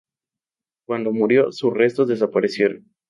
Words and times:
Cuando 0.87 1.13
murió, 1.13 1.51
sus 1.51 1.71
restos 1.75 2.07
desaparecieron. 2.07 2.89